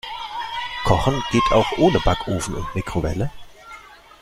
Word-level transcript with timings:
Kochen 0.83 1.21
geht 1.29 1.43
auch 1.51 1.73
ohne 1.77 1.99
Backofen 1.99 2.55
und 2.55 2.73
Mikrowelle. 2.73 3.29